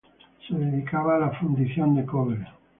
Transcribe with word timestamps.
Se 0.47 0.55
dedicaba 0.55 1.15
a 1.15 1.19
la 1.19 1.29
fundición 1.29 1.93
de 1.93 2.05
cobre. 2.07 2.43